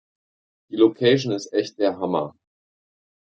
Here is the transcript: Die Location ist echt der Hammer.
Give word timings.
Die 0.71 0.77
Location 0.77 1.31
ist 1.31 1.53
echt 1.53 1.77
der 1.77 1.99
Hammer. 1.99 2.35